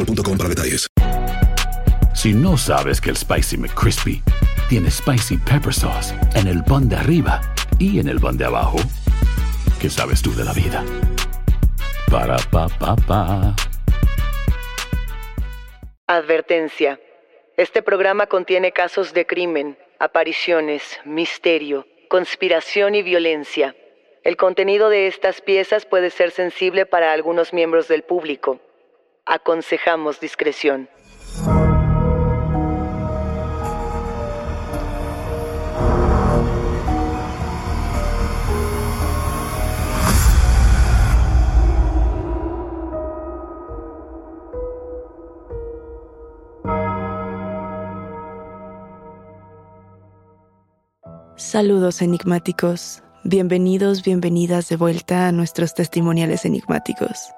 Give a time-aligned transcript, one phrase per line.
[0.00, 0.86] boostmobile.com para detalles.
[2.14, 4.22] Si no sabes que el Spicy McCrispy
[4.68, 7.40] tiene Spicy Pepper Sauce en el pan de arriba
[7.78, 8.78] y en el pan de abajo,
[9.80, 10.84] ¿qué sabes tú de la vida?
[12.10, 13.54] Para, pa, pa, pa.
[16.06, 17.00] Advertencia.
[17.56, 23.76] Este programa contiene casos de crimen, apariciones, misterio, conspiración y violencia.
[24.24, 28.60] El contenido de estas piezas puede ser sensible para algunos miembros del público.
[29.32, 30.88] Aconsejamos discreción.
[51.36, 53.04] Saludos enigmáticos.
[53.22, 57.30] Bienvenidos, bienvenidas de vuelta a nuestros testimoniales enigmáticos.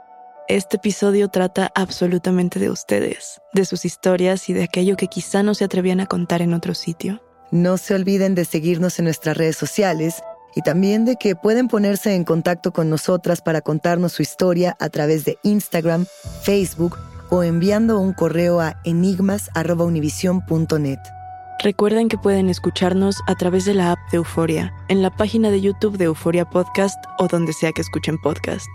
[0.53, 5.55] Este episodio trata absolutamente de ustedes, de sus historias y de aquello que quizá no
[5.55, 7.23] se atrevían a contar en otro sitio.
[7.51, 10.23] No se olviden de seguirnos en nuestras redes sociales
[10.55, 14.91] y también de que pueden ponerse en contacto con nosotras para contarnos su historia a
[14.91, 16.05] través de Instagram,
[16.43, 16.99] Facebook
[17.31, 20.99] o enviando un correo a enigmas.univision.net.
[21.61, 25.63] Recuerden que pueden escucharnos a través de la app de Euforia, en la página de
[25.63, 28.69] YouTube de Euforia Podcast o donde sea que escuchen podcast.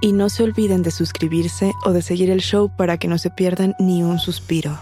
[0.00, 3.30] Y no se olviden de suscribirse o de seguir el show para que no se
[3.30, 4.78] pierdan ni un suspiro.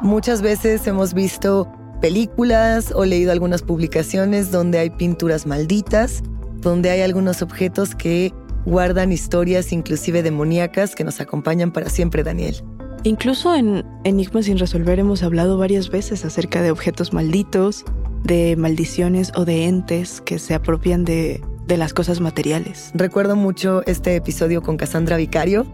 [0.00, 1.70] Muchas veces hemos visto
[2.00, 6.22] películas o leído algunas publicaciones donde hay pinturas malditas,
[6.60, 8.32] donde hay algunos objetos que
[8.64, 12.56] guardan historias inclusive demoníacas que nos acompañan para siempre, Daniel.
[13.04, 17.84] Incluso en Enigmas sin resolver hemos hablado varias veces acerca de objetos malditos,
[18.24, 22.90] de maldiciones o de entes que se apropian de, de las cosas materiales.
[22.94, 25.66] Recuerdo mucho este episodio con Cassandra Vicario,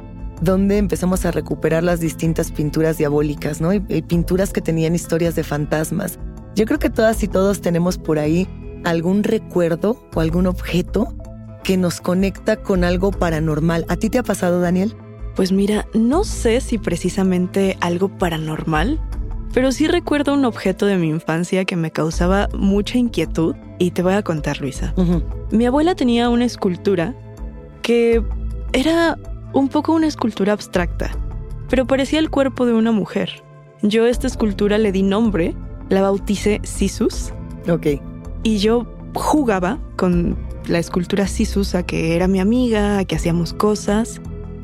[0.43, 3.73] donde empezamos a recuperar las distintas pinturas diabólicas, ¿no?
[3.73, 6.19] Y, y pinturas que tenían historias de fantasmas.
[6.57, 8.49] Yo creo que todas y todos tenemos por ahí
[8.85, 11.15] algún recuerdo o algún objeto
[11.63, 13.87] que nos conecta con algo paranormal.
[13.89, 14.95] ¿A ti te ha pasado, Daniel?
[15.35, 19.01] Pues mira, no sé si precisamente algo paranormal,
[19.55, 24.03] pero sí recuerdo un objeto de mi infancia que me causaba mucha inquietud y te
[24.03, 24.93] voy a contar, Luisa.
[25.53, 27.15] Mi abuela tenía una escultura
[27.83, 28.23] que
[28.73, 29.17] era
[29.53, 31.11] un poco una escultura abstracta,
[31.71, 33.45] pero parecía el cuerpo de una mujer.
[33.83, 35.55] Yo a esta escultura le di nombre,
[35.89, 37.33] la bauticé Sisus,
[37.69, 37.87] Ok.
[38.43, 43.53] y yo jugaba con la escultura Sisus a que era mi amiga, a que hacíamos
[43.53, 44.21] cosas,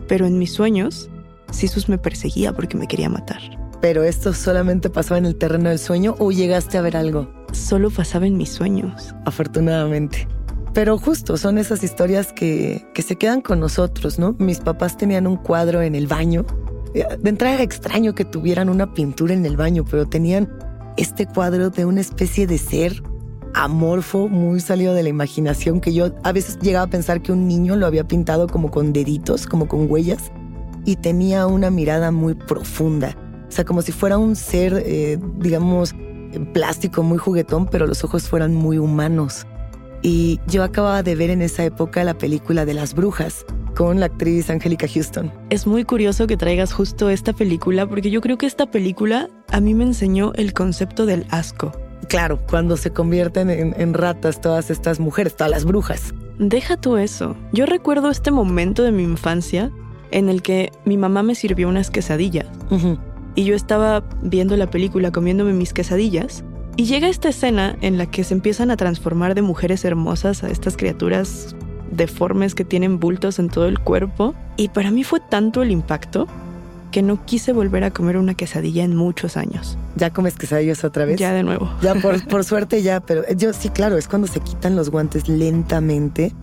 [0.08, 1.08] pero en mis sueños,
[1.52, 3.59] Sisus me perseguía porque me quería matar.
[3.80, 7.30] ¿Pero esto solamente pasaba en el terreno del sueño o llegaste a ver algo?
[7.52, 9.14] Solo pasaba en mis sueños.
[9.24, 10.28] Afortunadamente.
[10.74, 14.36] Pero justo son esas historias que, que se quedan con nosotros, ¿no?
[14.38, 16.44] Mis papás tenían un cuadro en el baño.
[16.94, 20.48] Eh, De entrada era extraño que tuvieran una pintura en el baño, pero tenían
[20.96, 23.02] este cuadro de una especie de ser
[23.54, 27.48] amorfo, muy salido de la imaginación, que yo a veces llegaba a pensar que un
[27.48, 30.30] niño lo había pintado como con deditos, como con huellas,
[30.84, 33.16] y tenía una mirada muy profunda.
[33.50, 35.94] O sea, como si fuera un ser, eh, digamos,
[36.54, 39.44] plástico, muy juguetón, pero los ojos fueran muy humanos.
[40.02, 43.44] Y yo acababa de ver en esa época la película de las brujas.
[43.76, 45.32] con la actriz Angélica Houston.
[45.48, 49.60] Es muy curioso que traigas justo esta película porque yo creo que esta película a
[49.60, 51.72] mí me enseñó el concepto del asco.
[52.08, 56.12] Claro, cuando se convierten en, en ratas todas estas mujeres, todas las brujas.
[56.38, 57.36] Deja tú eso.
[57.52, 59.70] Yo recuerdo este momento de mi infancia
[60.10, 62.48] en el que mi mamá me sirvió unas quesadillas.
[62.70, 62.98] Ujú.
[63.40, 66.44] Y yo estaba viendo la película comiéndome mis quesadillas
[66.76, 70.50] y llega esta escena en la que se empiezan a transformar de mujeres hermosas a
[70.50, 71.56] estas criaturas
[71.90, 76.26] deformes que tienen bultos en todo el cuerpo y para mí fue tanto el impacto
[76.90, 79.78] que no quise volver a comer una quesadilla en muchos años.
[79.96, 81.18] ¿Ya comes quesadillas otra vez?
[81.18, 81.70] Ya de nuevo.
[81.80, 85.30] Ya, por, por suerte ya, pero yo sí, claro, es cuando se quitan los guantes
[85.30, 86.34] lentamente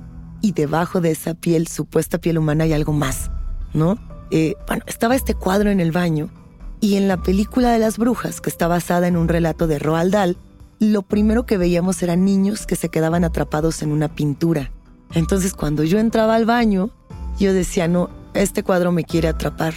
[0.41, 3.29] y debajo de esa piel, supuesta piel humana, hay algo más,
[3.75, 3.99] ¿no?
[4.31, 6.31] Eh, bueno, estaba este cuadro en el baño
[6.79, 10.13] y en la película de las brujas, que está basada en un relato de Roald
[10.13, 10.37] Dahl,
[10.79, 14.71] lo primero que veíamos eran niños que se quedaban atrapados en una pintura.
[15.13, 16.91] Entonces, cuando yo entraba al baño,
[17.39, 19.73] yo decía, no, este cuadro me quiere atrapar.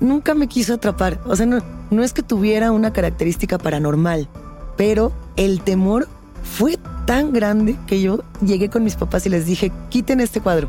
[0.00, 1.20] Nunca me quiso atrapar.
[1.26, 4.28] O sea, no, no es que tuviera una característica paranormal,
[4.76, 6.08] pero el temor
[6.42, 10.68] fue tan grande que yo llegué con mis papás y les dije, quiten este cuadro.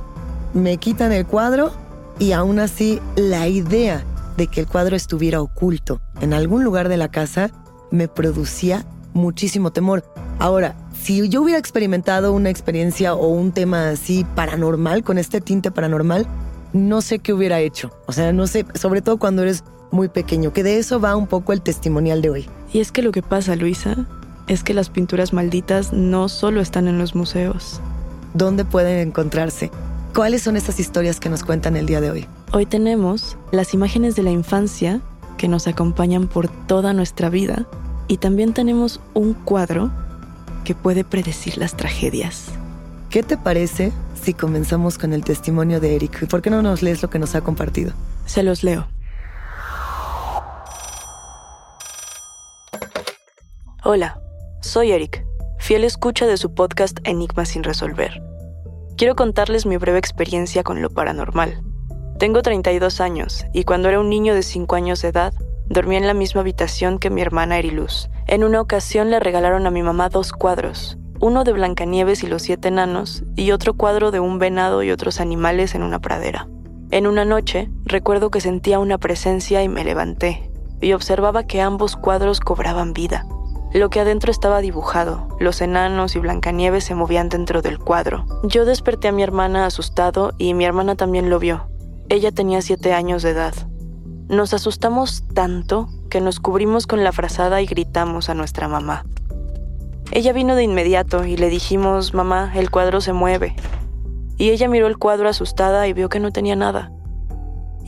[0.53, 1.73] Me quitan el cuadro
[2.19, 4.05] y aún así la idea
[4.37, 7.51] de que el cuadro estuviera oculto en algún lugar de la casa
[7.91, 10.03] me producía muchísimo temor.
[10.39, 15.69] Ahora, si yo hubiera experimentado una experiencia o un tema así paranormal, con este tinte
[15.69, 16.25] paranormal,
[16.73, 17.91] no sé qué hubiera hecho.
[18.07, 21.27] O sea, no sé, sobre todo cuando eres muy pequeño, que de eso va un
[21.27, 22.49] poco el testimonial de hoy.
[22.71, 24.07] Y es que lo que pasa, Luisa,
[24.47, 27.79] es que las pinturas malditas no solo están en los museos.
[28.33, 29.69] ¿Dónde pueden encontrarse?
[30.15, 32.27] ¿Cuáles son estas historias que nos cuentan el día de hoy?
[32.55, 35.01] Hoy tenemos las imágenes de la infancia
[35.39, 37.65] que nos acompañan por toda nuestra vida
[38.07, 39.89] y también tenemos un cuadro
[40.63, 42.51] que puede predecir las tragedias.
[43.09, 46.27] ¿Qué te parece si comenzamos con el testimonio de Eric?
[46.27, 47.93] ¿Por qué no nos lees lo que nos ha compartido?
[48.27, 48.87] Se los leo.
[53.83, 54.21] Hola,
[54.61, 55.25] soy Eric,
[55.57, 58.21] fiel escucha de su podcast Enigmas sin resolver.
[58.95, 61.72] Quiero contarles mi breve experiencia con lo paranormal.
[62.19, 65.33] Tengo 32 años y cuando era un niño de 5 años de edad,
[65.67, 68.09] dormía en la misma habitación que mi hermana Eriluz.
[68.27, 72.43] En una ocasión le regalaron a mi mamá dos cuadros, uno de Blancanieves y los
[72.43, 76.47] siete enanos y otro cuadro de un venado y otros animales en una pradera.
[76.91, 81.95] En una noche, recuerdo que sentía una presencia y me levanté, y observaba que ambos
[81.95, 83.25] cuadros cobraban vida.
[83.73, 88.25] Lo que adentro estaba dibujado, los enanos y Blancanieves se movían dentro del cuadro.
[88.43, 91.67] Yo desperté a mi hermana asustado y mi hermana también lo vio.
[92.13, 93.55] Ella tenía siete años de edad.
[94.29, 99.03] Nos asustamos tanto que nos cubrimos con la frazada y gritamos a nuestra mamá.
[100.11, 103.55] Ella vino de inmediato y le dijimos, mamá, el cuadro se mueve.
[104.37, 106.91] Y ella miró el cuadro asustada y vio que no tenía nada.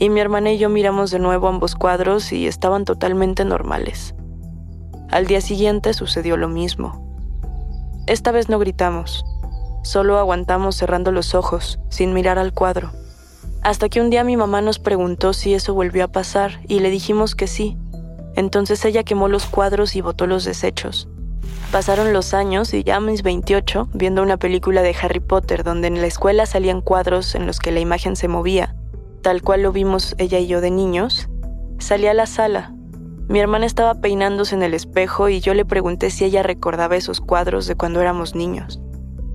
[0.00, 4.16] Y mi hermana y yo miramos de nuevo ambos cuadros y estaban totalmente normales.
[5.08, 7.16] Al día siguiente sucedió lo mismo.
[8.08, 9.24] Esta vez no gritamos,
[9.84, 12.90] solo aguantamos cerrando los ojos, sin mirar al cuadro.
[13.66, 16.88] Hasta que un día mi mamá nos preguntó si eso volvió a pasar y le
[16.88, 17.76] dijimos que sí.
[18.36, 21.08] Entonces ella quemó los cuadros y botó los desechos.
[21.72, 25.88] Pasaron los años y ya a mis 28, viendo una película de Harry Potter donde
[25.88, 28.76] en la escuela salían cuadros en los que la imagen se movía,
[29.20, 31.28] tal cual lo vimos ella y yo de niños,
[31.80, 32.72] salí a la sala.
[33.28, 37.20] Mi hermana estaba peinándose en el espejo y yo le pregunté si ella recordaba esos
[37.20, 38.80] cuadros de cuando éramos niños.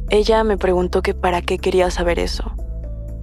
[0.10, 2.56] Ella me preguntó que para qué quería saber eso.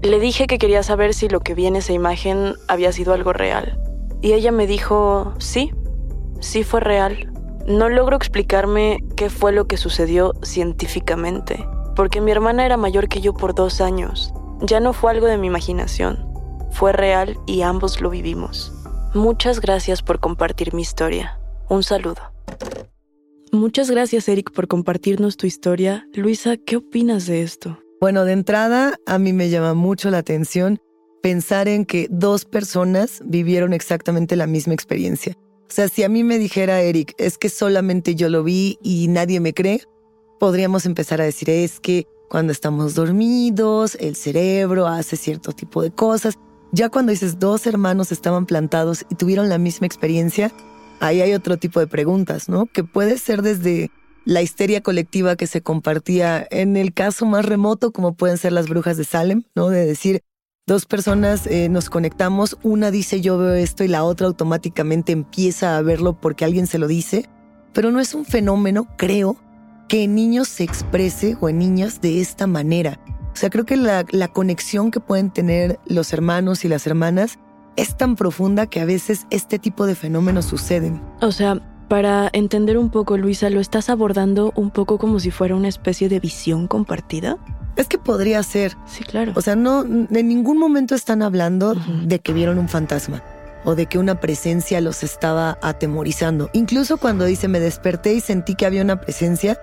[0.02, 3.33] Le dije que quería saber si lo que vi en esa imagen había sido algo
[3.33, 3.81] real.
[4.21, 5.73] Y ella me dijo, sí,
[6.40, 7.33] sí fue real.
[7.67, 13.21] No logro explicarme qué fue lo que sucedió científicamente, porque mi hermana era mayor que
[13.21, 14.33] yo por dos años.
[14.61, 16.26] Ya no fue algo de mi imaginación,
[16.71, 18.73] fue real y ambos lo vivimos.
[19.14, 21.38] Muchas gracias por compartir mi historia.
[21.69, 22.23] Un saludo.
[23.50, 26.07] Muchas gracias, Eric, por compartirnos tu historia.
[26.14, 27.78] Luisa, ¿qué opinas de esto?
[28.00, 30.78] Bueno, de entrada, a mí me llama mucho la atención
[31.21, 35.37] pensar en que dos personas vivieron exactamente la misma experiencia.
[35.69, 39.09] O sea, si a mí me dijera Eric, es que solamente yo lo vi y
[39.09, 39.83] nadie me cree,
[40.38, 45.90] podríamos empezar a decir, es que cuando estamos dormidos, el cerebro hace cierto tipo de
[45.90, 46.35] cosas.
[46.71, 50.52] Ya cuando dices dos hermanos estaban plantados y tuvieron la misma experiencia,
[51.00, 52.67] ahí hay otro tipo de preguntas, ¿no?
[52.67, 53.90] Que puede ser desde
[54.28, 58.68] la histeria colectiva que se compartía en el caso más remoto, como pueden ser las
[58.68, 59.70] brujas de Salem, ¿no?
[59.70, 60.20] De decir,
[60.66, 65.78] dos personas eh, nos conectamos, una dice yo veo esto y la otra automáticamente empieza
[65.78, 67.26] a verlo porque alguien se lo dice,
[67.73, 69.38] pero no es un fenómeno, creo,
[69.88, 73.00] que en niños se exprese o en niñas de esta manera.
[73.32, 77.38] O sea, creo que la, la conexión que pueden tener los hermanos y las hermanas
[77.76, 81.00] es tan profunda que a veces este tipo de fenómenos suceden.
[81.23, 85.57] O sea, para entender un poco, Luisa, ¿lo estás abordando un poco como si fuera
[85.57, 87.38] una especie de visión compartida?
[87.76, 88.76] Es que podría ser.
[88.87, 89.33] Sí, claro.
[89.35, 93.23] O sea, no, en ningún momento están hablando de que vieron un fantasma
[93.64, 96.50] o de que una presencia los estaba atemorizando.
[96.52, 99.59] Incluso cuando dice me desperté y sentí que había una presencia,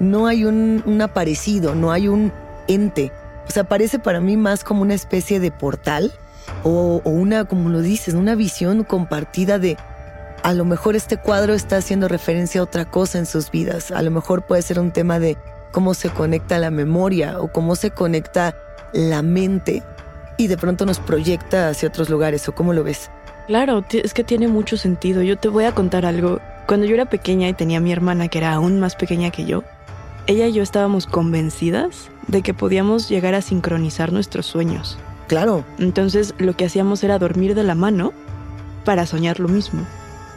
[0.00, 2.32] no hay un, un aparecido, no hay un
[2.68, 3.12] ente.
[3.48, 6.12] O sea, parece para mí más como una especie de portal
[6.62, 9.76] o, o una, como lo dices, una visión compartida de
[10.48, 13.90] a lo mejor este cuadro está haciendo referencia a otra cosa en sus vidas.
[13.90, 15.36] A lo mejor puede ser un tema de
[15.72, 18.56] cómo se conecta la memoria o cómo se conecta
[18.94, 19.82] la mente
[20.38, 23.10] y de pronto nos proyecta hacia otros lugares o cómo lo ves.
[23.46, 25.20] Claro, es que tiene mucho sentido.
[25.20, 26.40] Yo te voy a contar algo.
[26.66, 29.44] Cuando yo era pequeña y tenía a mi hermana que era aún más pequeña que
[29.44, 29.64] yo,
[30.26, 34.96] ella y yo estábamos convencidas de que podíamos llegar a sincronizar nuestros sueños.
[35.26, 38.14] Claro, Entonces lo que hacíamos era dormir de la mano
[38.86, 39.84] para soñar lo mismo.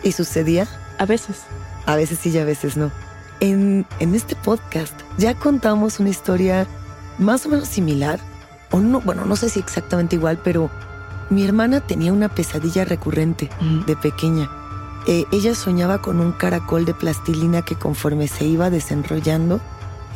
[0.03, 0.67] Y sucedía
[0.97, 1.41] A veces.
[1.85, 2.91] A veces sí y a veces no.
[3.39, 6.67] En, en este podcast ya contamos una historia
[7.17, 8.19] más o menos similar,
[8.71, 10.69] o no, bueno, no sé si exactamente igual, pero
[11.29, 13.85] mi hermana tenía una pesadilla recurrente Mm.
[13.85, 14.49] de pequeña.
[15.07, 19.59] Eh, ella soñaba con un caracol de plastilina que conforme se iba desenrollando,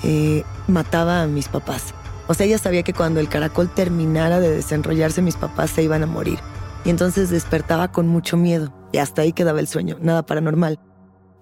[0.03, 1.93] eh, mataba a mis papás.
[2.27, 6.03] O sea, ella sabía que cuando el caracol terminara de desenrollarse, mis papás se iban
[6.03, 6.39] a morir.
[6.83, 8.71] Y entonces despertaba con mucho miedo.
[8.95, 10.79] Y hasta ahí quedaba el sueño, nada paranormal.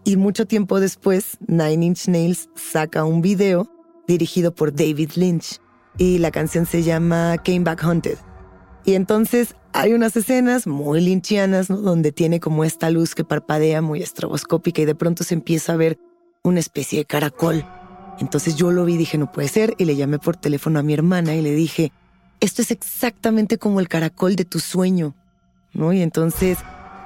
[0.04, 3.70] Y mucho tiempo después, Nine Inch Nails saca un video
[4.08, 5.60] dirigido por David Lynch.
[6.00, 8.18] Y la canción se llama Came Back Haunted.
[8.86, 11.78] Y entonces hay unas escenas muy lynchianas, ¿no?
[11.78, 15.78] Donde tiene como esta luz que parpadea muy estroboscópica y de pronto se empieza a
[15.78, 16.00] ver
[16.42, 17.64] una especie de caracol.
[18.20, 20.84] Entonces yo lo vi y dije, no puede ser, y le llamé por teléfono a
[20.84, 21.92] mi hermana y le dije,
[22.40, 25.14] esto es exactamente como el caracol de tu sueño,
[25.72, 25.94] ¿no?
[25.94, 26.58] Y entonces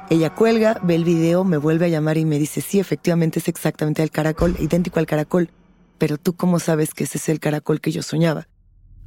[0.10, 3.48] ella cuelga, ve el video, me vuelve a llamar y me dice, sí, efectivamente es
[3.48, 5.50] exactamente el caracol, idéntico al caracol,
[5.98, 8.48] pero tú cómo sabes que ese es el caracol que yo soñaba.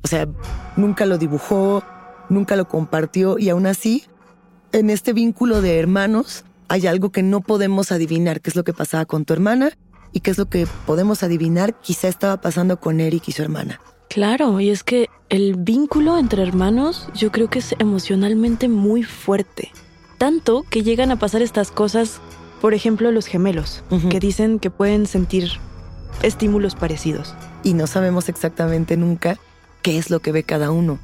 [0.02, 0.28] O sea,
[0.76, 1.82] nunca lo dibujó,
[2.28, 4.04] nunca lo compartió y aún así,
[4.72, 8.72] en este vínculo de hermanos, hay algo que no podemos adivinar, qué es lo que
[8.72, 9.72] pasaba con tu hermana
[10.12, 13.80] y qué es lo que podemos adivinar quizá estaba pasando con Eric y su hermana.
[14.08, 19.70] Claro, y es que el vínculo entre hermanos yo creo que es emocionalmente muy fuerte.
[20.20, 22.20] Tanto que llegan a pasar estas cosas,
[22.60, 25.52] por ejemplo, los gemelos, que dicen que pueden sentir
[26.22, 27.34] estímulos parecidos.
[27.62, 29.38] y no sabemos exactamente nunca
[29.80, 30.98] qué es lo que ve cada uno.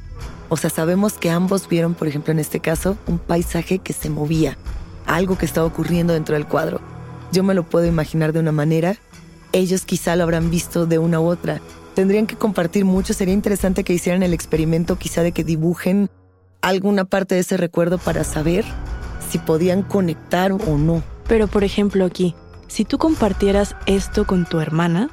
[0.51, 4.11] O sea, sabemos que ambos vieron, por ejemplo, en este caso, un paisaje que se
[4.11, 4.59] movía,
[5.07, 6.83] algo que estaba ocurriendo dentro del cuadro.
[7.33, 8.99] Yo me lo puedo imaginar de una manera,
[9.53, 11.63] ellos quizá lo habrán visto de una u otra.
[11.95, 16.11] Tendrían que compartir mucho, sería interesante que hicieran el experimento quizá de que dibujen
[16.61, 18.67] alguna parte de ese recuerdo para saber
[19.29, 21.03] si podían conectar o no.
[21.29, 22.35] Pero, por ejemplo, aquí,
[22.69, 25.11] si tú compartieras esto con tu hermana,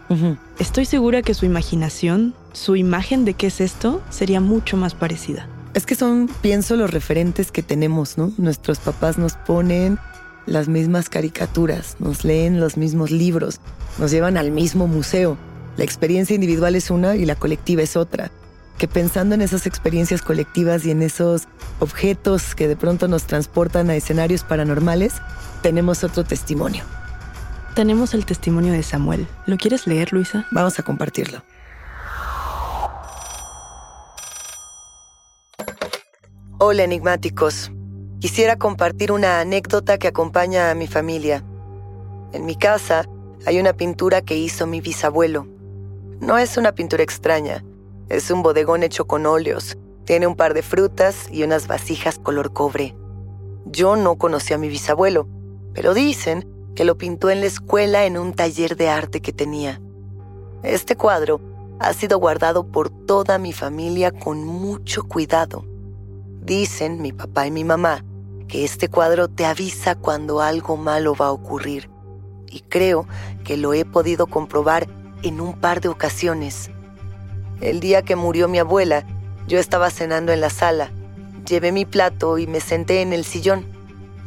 [0.60, 5.48] estoy segura que su imaginación, su imagen de qué es esto, sería mucho más parecida.
[5.74, 8.32] Es que son, pienso, los referentes que tenemos, ¿no?
[8.38, 9.98] Nuestros papás nos ponen
[10.46, 13.60] las mismas caricaturas, nos leen los mismos libros,
[13.98, 15.38] nos llevan al mismo museo.
[15.78, 18.32] La experiencia individual es una y la colectiva es otra.
[18.78, 21.48] Que pensando en esas experiencias colectivas y en esos
[21.80, 25.14] objetos que de pronto nos transportan a escenarios paranormales,
[25.62, 26.84] tenemos otro testimonio.
[27.76, 29.28] Tenemos el testimonio de Samuel.
[29.46, 30.46] ¿Lo quieres leer, Luisa?
[30.52, 31.44] Vamos a compartirlo.
[36.60, 37.72] Hola enigmáticos.
[38.20, 41.44] Quisiera compartir una anécdota que acompaña a mi familia.
[42.32, 43.06] En mi casa
[43.46, 45.48] hay una pintura que hizo mi bisabuelo.
[46.22, 47.66] No es una pintura extraña,
[48.10, 49.78] es un bodegón hecho con óleos.
[50.06, 52.96] Tiene un par de frutas y unas vasijas color cobre.
[53.66, 55.28] Yo no conocí a mi bisabuelo,
[55.74, 59.82] pero dicen que lo pintó en la escuela en un taller de arte que tenía.
[60.64, 61.40] Este cuadro
[61.80, 65.66] ha sido guardado por toda mi familia con mucho cuidado.
[66.42, 68.04] Dicen mi papá y mi mamá
[68.48, 71.90] que este cuadro te avisa cuando algo malo va a ocurrir.
[72.50, 73.08] Y creo
[73.44, 74.88] que lo he podido comprobar
[75.24, 76.70] en un par de ocasiones.
[77.62, 79.06] El día que murió mi abuela,
[79.48, 80.92] yo estaba cenando en la sala.
[81.48, 83.66] Llevé mi plato y me senté en el sillón.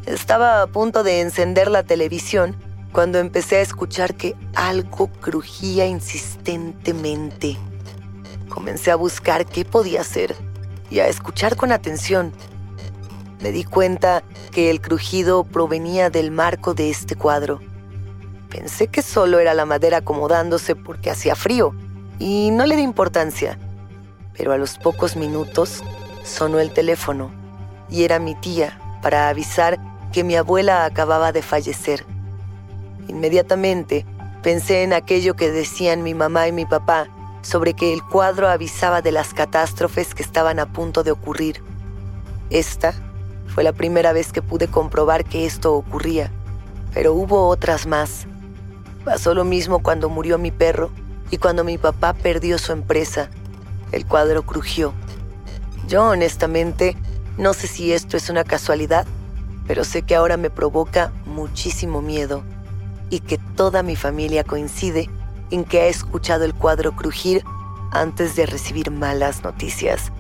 [0.07, 2.57] Estaba a punto de encender la televisión
[2.93, 7.57] cuando empecé a escuchar que algo crujía insistentemente.
[8.49, 10.35] Comencé a buscar qué podía ser
[10.91, 12.33] y a escuchar con atención.
[13.43, 17.61] Me di cuenta que el crujido provenía del marco de este cuadro.
[18.49, 21.75] Pensé que solo era la madera acomodándose porque hacía frío
[22.19, 23.59] y no le di importancia.
[24.37, 25.83] pero a los pocos minutos
[26.23, 27.31] sonó el teléfono
[27.89, 29.79] y era mi tía para avisar
[30.13, 32.05] que mi abuela acababa de fallecer.
[33.09, 34.05] Inmediatamente
[34.43, 37.09] pensé en aquello que decían mi mamá y mi papá
[37.41, 41.63] sobre que el cuadro avisaba de las catástrofes que estaban a punto de ocurrir.
[42.51, 42.93] Esta
[43.47, 46.31] fue la primera vez que pude comprobar que esto ocurría,
[46.93, 48.27] pero hubo otras más.
[49.05, 50.91] Pasó lo mismo cuando murió mi perro
[51.31, 53.31] y cuando mi papá perdió su empresa.
[53.93, 54.93] El cuadro crujió.
[55.89, 56.97] Yo honestamente
[57.39, 59.07] no sé si esto es una casualidad,
[59.67, 62.43] pero sé que ahora me provoca muchísimo miedo
[63.11, 65.09] y que toda mi familia coincide
[65.51, 67.45] en que ha escuchado el cuadro crujir
[67.93, 70.13] antes de recibir malas noticias.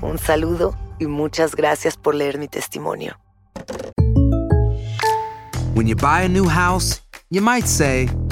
[0.00, 3.16] Un saludo y muchas gracias por leer mi testimonio.
[5.74, 8.08] When you buy a new house, you might say,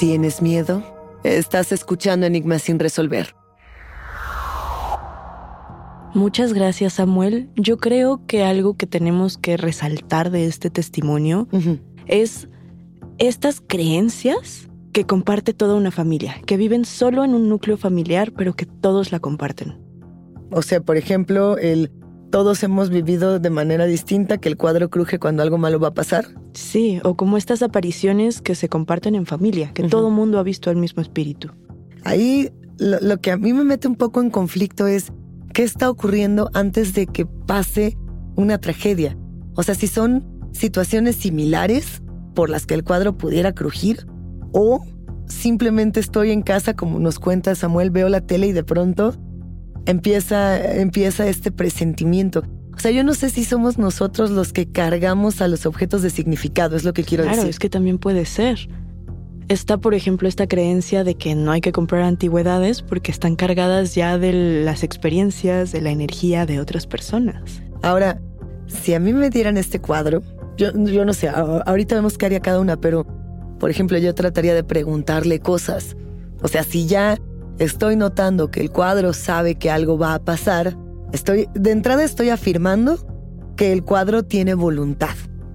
[0.00, 0.82] ¿Tienes miedo?
[1.24, 3.34] Estás escuchando Enigmas sin resolver.
[6.14, 7.50] Muchas gracias, Samuel.
[7.54, 11.48] Yo creo que algo que tenemos que resaltar de este testimonio
[12.06, 12.48] es
[13.18, 18.54] estas creencias que comparte toda una familia, que viven solo en un núcleo familiar, pero
[18.54, 19.76] que todos la comparten.
[20.50, 21.92] O sea, por ejemplo, el
[22.30, 25.94] todos hemos vivido de manera distinta que el cuadro cruje cuando algo malo va a
[25.94, 26.26] pasar.
[26.52, 30.70] Sí, o como estas apariciones que se comparten en familia, que todo mundo ha visto
[30.70, 31.50] el mismo espíritu.
[32.04, 35.12] Ahí lo, lo que a mí me mete un poco en conflicto es
[35.52, 37.98] qué está ocurriendo antes de que pase
[38.36, 39.16] una tragedia.
[39.54, 42.02] O sea, si son situaciones similares
[42.34, 44.06] por las que el cuadro pudiera crujir
[44.52, 44.84] o
[45.26, 49.14] simplemente estoy en casa, como nos cuenta Samuel, veo la tele y de pronto
[49.86, 52.42] empieza, empieza este presentimiento.
[52.74, 56.10] O sea, yo no sé si somos nosotros los que cargamos a los objetos de
[56.10, 57.50] significado, es lo que quiero Claro, decir.
[57.50, 58.68] es que también puede ser.
[59.48, 63.94] Está, por ejemplo, esta creencia de que no hay que comprar antigüedades porque están cargadas
[63.96, 67.60] ya de las experiencias, de la energía de otras personas.
[67.82, 68.20] Ahora,
[68.68, 70.22] si a mí me dieran este cuadro,
[70.56, 73.04] yo, yo no sé, ahorita vemos qué haría cada una, pero,
[73.58, 75.96] por ejemplo, yo trataría de preguntarle cosas.
[76.42, 77.18] O sea, si ya
[77.60, 80.76] estoy notando que el cuadro sabe que algo va a pasar,
[81.12, 83.06] estoy, de entrada estoy afirmando
[83.56, 85.14] que el cuadro tiene voluntad,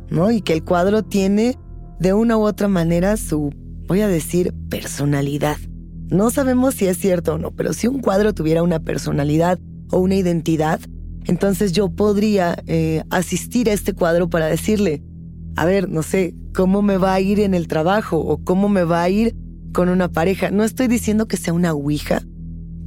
[0.10, 0.30] ¿no?
[0.32, 1.58] Y que el cuadro tiene,
[2.00, 3.52] de una u otra manera, su,
[3.88, 5.58] voy a decir, personalidad.
[6.10, 9.98] No sabemos si es cierto o no, pero si un cuadro tuviera una personalidad o
[9.98, 10.80] una identidad,
[11.26, 15.02] entonces yo podría eh, asistir a este cuadro para decirle,
[15.56, 18.84] a ver, no sé, cómo me va a ir en el trabajo o cómo me
[18.84, 19.36] va a ir
[19.76, 20.50] con una pareja.
[20.50, 22.22] No estoy diciendo que sea una ouija,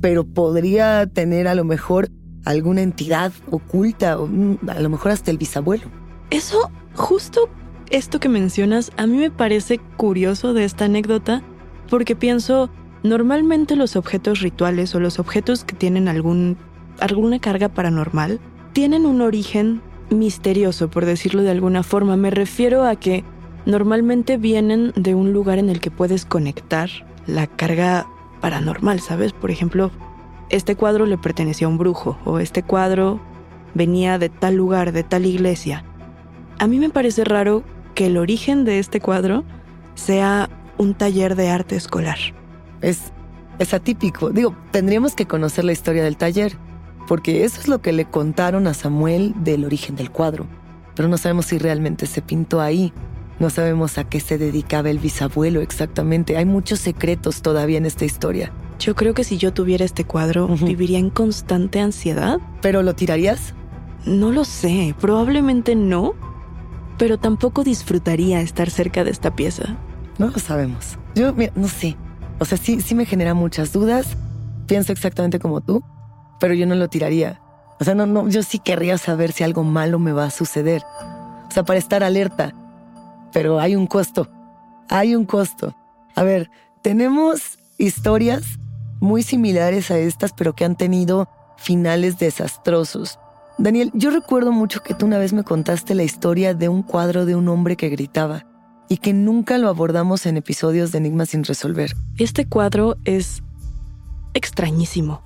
[0.01, 2.09] pero podría tener a lo mejor
[2.47, 5.85] alguna entidad oculta, o mm, a lo mejor hasta el bisabuelo.
[6.31, 7.51] Eso, justo
[7.91, 11.43] esto que mencionas, a mí me parece curioso de esta anécdota,
[11.91, 12.71] porque pienso,
[13.03, 16.57] normalmente los objetos rituales o los objetos que tienen algún,
[17.01, 18.41] alguna carga paranormal
[18.73, 22.17] tienen un origen misterioso, por decirlo de alguna forma.
[22.17, 23.25] Me refiero a que
[23.67, 26.89] normalmente vienen de un lugar en el que puedes conectar
[27.27, 28.07] la carga
[28.41, 29.33] paranormal, ¿sabes?
[29.33, 29.91] Por ejemplo,
[30.51, 33.21] este cuadro le pertenecía a un brujo o este cuadro
[33.75, 35.85] venía de tal lugar, de tal iglesia.
[36.59, 37.63] A mí me parece raro
[37.95, 39.45] que el origen de este cuadro
[39.95, 42.19] sea un taller de arte escolar.
[42.81, 43.13] Es,
[43.59, 44.31] es atípico.
[44.31, 46.57] Digo, tendríamos que conocer la historia del taller,
[47.07, 50.47] porque eso es lo que le contaron a Samuel del origen del cuadro.
[50.95, 52.93] Pero no sabemos si realmente se pintó ahí.
[53.39, 56.37] No sabemos a qué se dedicaba el bisabuelo exactamente.
[56.37, 58.53] Hay muchos secretos todavía en esta historia.
[58.79, 62.39] Yo creo que si yo tuviera este cuadro, viviría en constante ansiedad.
[62.63, 63.55] ¿Pero lo tirarías?
[64.05, 66.15] No lo sé, probablemente no,
[66.97, 69.77] pero tampoco disfrutaría estar cerca de esta pieza.
[70.19, 70.99] No lo sabemos.
[71.15, 71.97] Yo mira, no sé.
[72.39, 74.17] O sea, sí, sí me genera muchas dudas.
[74.67, 75.83] Pienso exactamente como tú,
[76.41, 77.41] pero yo no lo tiraría.
[77.81, 80.83] O sea, no, no, yo sí querría saber si algo malo me va a suceder.
[81.49, 82.53] O sea, para estar alerta.
[83.33, 84.29] Pero hay un costo.
[84.89, 85.75] Hay un costo.
[86.15, 86.51] A ver,
[86.83, 88.59] tenemos historias
[89.01, 93.19] muy similares a estas, pero que han tenido finales desastrosos.
[93.59, 97.27] Daniel, yo recuerdo mucho que tú una vez me contaste la historia de un cuadro
[97.27, 98.47] de un hombre que gritaba
[98.89, 101.95] y que nunca lo abordamos en episodios de Enigmas sin resolver.
[102.19, 103.43] Este cuadro es
[104.35, 105.23] extrañísimo.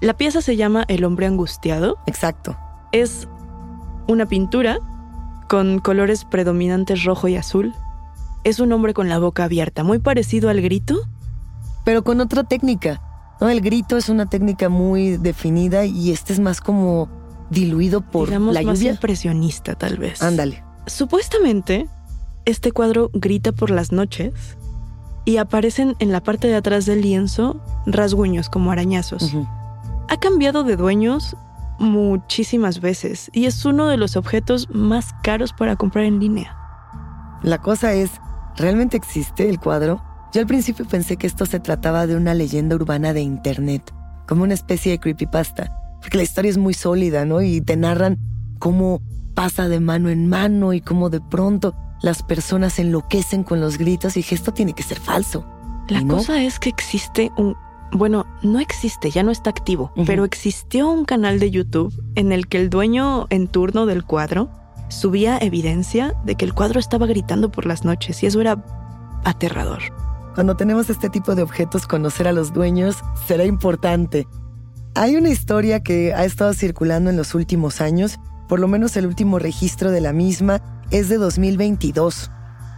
[0.00, 1.96] La pieza se llama El hombre angustiado.
[2.06, 2.56] Exacto.
[2.92, 3.28] Es
[4.08, 4.78] una pintura
[5.50, 7.74] con colores predominantes rojo y azul.
[8.44, 10.96] Es un hombre con la boca abierta, muy parecido al grito.
[11.84, 13.02] Pero con otra técnica.
[13.40, 13.48] ¿no?
[13.48, 17.08] El grito es una técnica muy definida y este es más como
[17.50, 18.92] diluido por Digamos la más lluvia.
[18.92, 20.22] impresionista, tal vez.
[20.22, 20.62] Ándale.
[20.86, 21.88] Supuestamente,
[22.44, 24.56] este cuadro grita por las noches
[25.24, 29.34] y aparecen en la parte de atrás del lienzo rasguños como arañazos.
[30.08, 31.36] Ha cambiado de dueños
[31.80, 36.56] muchísimas veces y es uno de los objetos más caros para comprar en línea.
[37.42, 38.10] La cosa es,
[38.56, 40.02] ¿realmente existe el cuadro?
[40.32, 43.92] Yo al principio pensé que esto se trataba de una leyenda urbana de internet,
[44.28, 47.40] como una especie de creepypasta, porque la historia es muy sólida, ¿no?
[47.40, 48.18] Y te narran
[48.58, 49.02] cómo
[49.34, 54.16] pasa de mano en mano y cómo de pronto las personas enloquecen con los gritos
[54.16, 55.46] y dije, esto tiene que ser falso.
[55.88, 57.56] La cosa es que existe un...
[57.92, 62.46] Bueno, no existe, ya no está activo, pero existió un canal de YouTube en el
[62.46, 64.48] que el dueño en turno del cuadro
[64.88, 68.64] subía evidencia de que el cuadro estaba gritando por las noches y eso era
[69.24, 69.80] aterrador.
[70.34, 74.28] Cuando tenemos este tipo de objetos, conocer a los dueños será importante.
[74.94, 79.06] Hay una historia que ha estado circulando en los últimos años, por lo menos el
[79.06, 82.30] último registro de la misma es de 2022.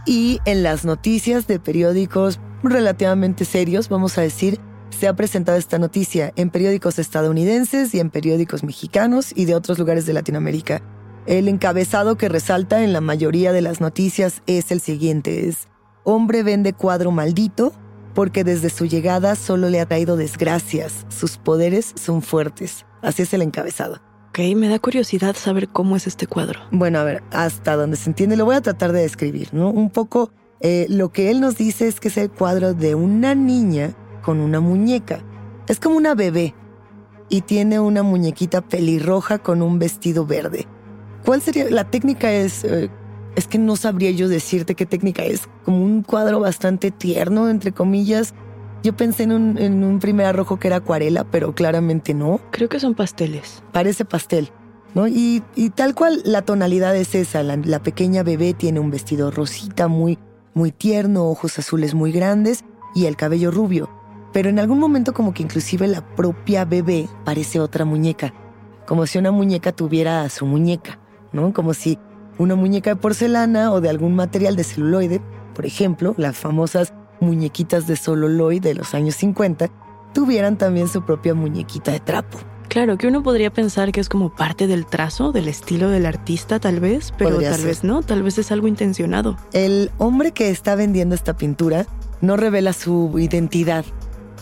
[0.05, 4.59] Y en las noticias de periódicos relativamente serios, vamos a decir,
[4.93, 9.79] se ha presentado esta noticia en periódicos estadounidenses y en periódicos mexicanos y de otros
[9.79, 10.81] lugares de Latinoamérica.
[11.25, 15.67] El encabezado que resalta en la mayoría de las noticias es el siguiente, es
[16.05, 17.73] Hombre vende cuadro maldito
[18.13, 21.05] porque desde su llegada solo le ha traído desgracias.
[21.09, 22.85] Sus poderes son fuertes.
[23.01, 24.01] Así es el encabezado.
[24.29, 26.59] Ok, me da curiosidad saber cómo es este cuadro.
[26.71, 29.69] Bueno, a ver, hasta donde se entiende, lo voy a tratar de describir, ¿no?
[29.69, 33.35] Un poco eh, lo que él nos dice es que es el cuadro de una
[33.35, 35.19] niña con una muñeca.
[35.67, 36.55] Es como una bebé
[37.29, 40.65] y tiene una muñequita pelirroja con un vestido verde.
[41.25, 41.69] ¿Cuál sería?
[41.69, 42.63] La técnica es...
[42.63, 42.89] eh,
[43.35, 45.49] es que no sabría yo decirte qué técnica es.
[45.65, 48.35] Como un cuadro bastante tierno, entre comillas.
[48.83, 52.39] Yo pensé en un, en un primer arrojo que era acuarela, pero claramente no.
[52.51, 53.63] Creo que son pasteles.
[53.71, 54.51] Parece pastel,
[54.93, 55.07] ¿no?
[55.07, 57.41] Y, y tal cual la tonalidad es esa.
[57.41, 60.19] La, la pequeña bebé tiene un vestido rosita muy,
[60.53, 63.89] muy tierno, ojos azules muy grandes y el cabello rubio.
[64.33, 68.33] Pero en algún momento como que inclusive la propia bebé parece otra muñeca.
[68.85, 70.99] Como si una muñeca tuviera a su muñeca,
[71.31, 71.53] ¿no?
[71.53, 71.99] Como si
[72.37, 75.21] una muñeca de porcelana o de algún material de celuloide,
[75.53, 79.69] por ejemplo, las famosas muñequitas de celuloide de los años 50,
[80.13, 82.39] tuvieran también su propia muñequita de trapo.
[82.69, 86.59] Claro, que uno podría pensar que es como parte del trazo, del estilo del artista
[86.59, 87.67] tal vez, pero Podría tal ser.
[87.67, 89.37] vez no, tal vez es algo intencionado.
[89.53, 91.85] El hombre que está vendiendo esta pintura
[92.21, 93.85] no revela su identidad.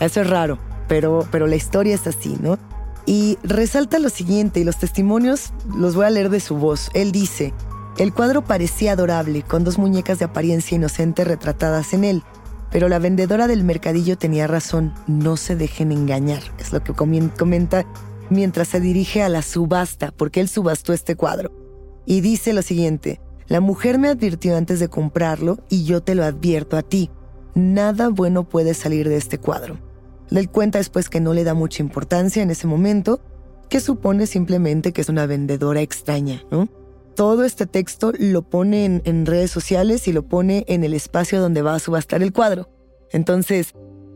[0.02, 2.58] Eso es raro, pero, pero la historia es así, ¿no?
[3.06, 6.90] Y resalta lo siguiente, y los testimonios los voy a leer de su voz.
[6.94, 7.54] Él dice,
[7.98, 12.24] el cuadro parecía adorable, con dos muñecas de apariencia inocente retratadas en él.
[12.72, 17.86] Pero la vendedora del mercadillo tenía razón, no se dejen engañar, es lo que comenta
[18.30, 21.52] mientras se dirige a la subasta, porque él subastó este cuadro.
[22.08, 26.24] Y dice lo siguiente, la mujer me advirtió antes de comprarlo y yo te lo
[26.24, 27.12] advierto a ti,
[27.54, 29.91] nada bueno puede salir de este cuadro.
[30.32, 33.22] Él cuenta después que no le da mucha importancia en ese momento,
[33.70, 36.70] que supone simplemente que es una vendedora extraña, ¿no?
[37.16, 41.42] Todo este texto lo pone en, en redes sociales y lo pone en el espacio
[41.42, 42.70] donde va a subastar el cuadro.
[43.12, 43.74] Entonces,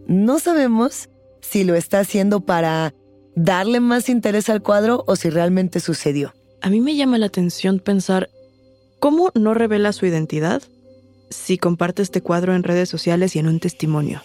[0.08, 1.10] no sabemos
[1.42, 2.94] si lo está haciendo para
[3.36, 6.34] darle más interés al cuadro o si realmente sucedió.
[6.62, 8.30] A mí me llama la atención pensar
[9.00, 10.64] cómo no revela su identidad
[11.30, 14.22] si comparte este cuadro en redes sociales y en un testimonio.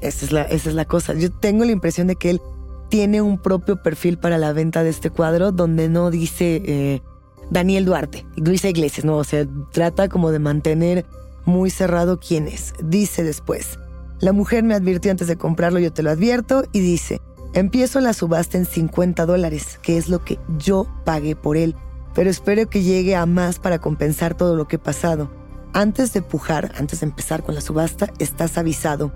[0.00, 1.14] Esa es la, esa es la cosa.
[1.14, 2.40] Yo tengo la impresión de que él
[2.88, 7.02] tiene un propio perfil para la venta de este cuadro donde no dice eh,
[7.50, 11.04] Daniel Duarte, Luisa Iglesias, no, o sea, trata como de mantener
[11.44, 12.72] muy cerrado quién es.
[12.82, 13.78] Dice después,
[14.20, 17.20] la mujer me advirtió antes de comprarlo, yo te lo advierto, y dice,
[17.52, 21.74] empiezo la subasta en 50 dólares, que es lo que yo pagué por él,
[22.14, 25.30] pero espero que llegue a más para compensar todo lo que he pasado.
[25.72, 29.12] Antes de pujar, antes de empezar con la subasta, estás avisado.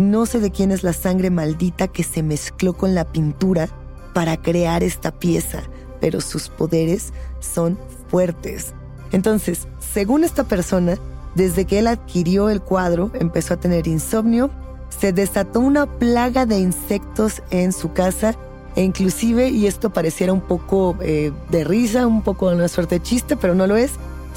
[0.00, 3.68] No sé de quién es la sangre maldita que se mezcló con la pintura
[4.14, 5.62] para crear esta pieza,
[6.00, 8.72] pero sus poderes son fuertes.
[9.12, 10.96] Entonces, según esta persona,
[11.34, 14.48] desde que él adquirió el cuadro, empezó a tener insomnio,
[14.88, 18.34] se desató una plaga de insectos en su casa
[18.76, 22.94] e inclusive, y esto pareciera un poco eh, de risa, un poco de una suerte
[22.94, 23.90] de chiste, pero no lo es,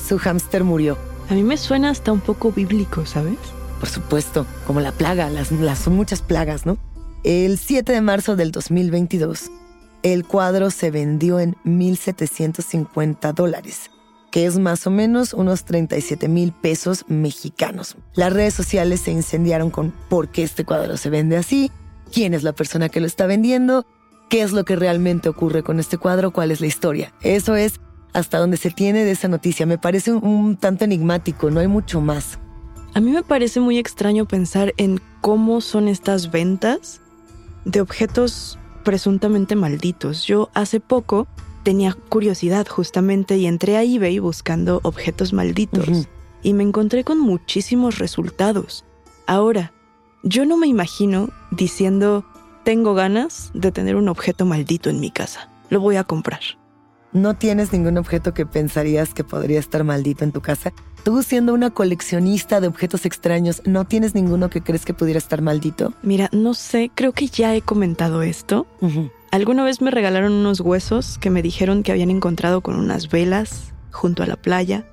[0.10, 0.97] su hámster murió.
[1.30, 3.38] A mí me suena hasta un poco bíblico, ¿sabes?
[3.84, 5.52] Por supuesto, como la plaga, las,
[5.89, 6.78] muchas plagas, ¿no?
[7.26, 9.52] El 7 de marzo del 2022,
[10.04, 13.91] el cuadro se vendió en 1.750 dólares
[14.32, 17.98] que es más o menos unos 37 mil pesos mexicanos.
[18.15, 21.69] Las redes sociales se incendiaron con por qué este cuadro se vende así,
[22.10, 23.86] quién es la persona que lo está vendiendo,
[24.30, 27.13] qué es lo que realmente ocurre con este cuadro, cuál es la historia.
[27.19, 27.82] Eso es
[28.13, 29.65] hasta donde se tiene de esa noticia.
[29.65, 32.39] Me parece un, tanto enigmático, no hay mucho más.
[32.95, 37.01] A mí me parece muy extraño pensar en cómo son estas ventas
[37.65, 40.25] de objetos presuntamente malditos.
[40.25, 41.27] Yo hace poco
[41.63, 46.08] tenía curiosidad justamente y entré a eBay buscando objetos malditos
[46.43, 48.86] y me encontré con muchísimos resultados.
[49.25, 49.73] Ahora,
[50.21, 52.23] yo no me imagino diciendo,
[52.63, 56.41] tengo ganas de tener un objeto maldito en mi casa, lo voy a comprar.
[57.13, 60.73] ¿No tienes ningún objeto que pensarías que podría estar maldito en tu casa?
[61.04, 65.43] Tú siendo una coleccionista de objetos extraños, ¿no tienes ninguno que crees que pudiera estar
[65.43, 65.93] maldito?
[66.02, 68.65] Mira, no sé, creo que ya he comentado esto.
[69.30, 73.73] Alguna vez me regalaron unos huesos que me dijeron que habían encontrado con unas velas
[73.91, 74.84] junto a la playa.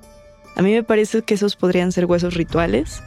[0.55, 3.01] A mí me parece que esos podrían ser huesos rituales.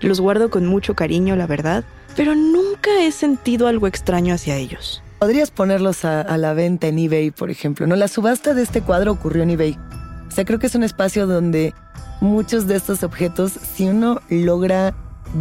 [0.00, 1.84] Los guardo con mucho cariño, la verdad,
[2.16, 5.02] pero nunca he sentido algo extraño hacia ellos.
[5.22, 7.86] Podrías ponerlos a, la venta en eBay, por ejemplo.
[7.86, 9.78] No, la subasta de este cuadro ocurrió en eBay.
[10.26, 11.74] O sea, creo que es un espacio donde
[12.20, 14.96] muchos de estos objetos, si uno logra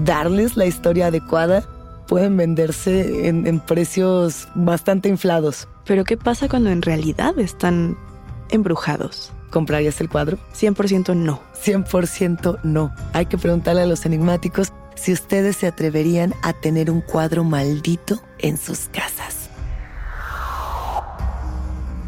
[0.06, 1.63] darles la historia adecuada,
[2.08, 5.67] pueden venderse en, precios bastante inflados.
[5.88, 7.98] Pero ¿qué pasa cuando en realidad están
[8.52, 9.32] embrujados?
[9.50, 10.38] ¿Comprarías el cuadro?
[10.54, 11.41] 100% no.
[11.60, 12.94] 100% no.
[13.13, 18.22] Hay que preguntarle a los enigmáticos si ustedes se atreverían a tener un cuadro maldito
[18.38, 19.40] en sus casas.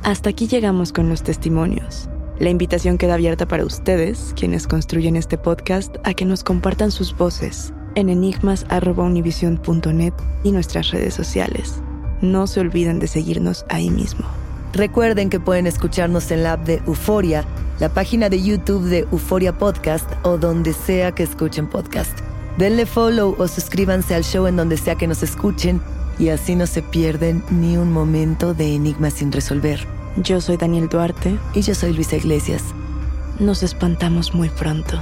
[0.03, 2.09] Hasta aquí llegamos con los testimonios.
[2.37, 7.15] La invitación queda abierta para ustedes, quienes construyen este podcast, a que nos compartan sus
[7.15, 10.13] voces en enigmas.univision.net
[10.43, 11.81] y nuestras redes sociales.
[12.21, 14.25] No se olviden de seguirnos ahí mismo.
[14.73, 17.45] Recuerden que pueden escucharnos en la app de Euforia,
[17.79, 22.19] la página de YouTube de Euforia Podcast o donde sea que escuchen podcast.
[22.57, 25.79] Denle follow o suscríbanse al show en donde sea que nos escuchen
[26.19, 29.87] y así no se pierden ni un momento de enigmas sin resolver.
[30.17, 31.39] Yo soy Daniel Duarte.
[31.53, 32.63] Y yo soy Luisa Iglesias.
[33.39, 35.01] Nos espantamos muy pronto.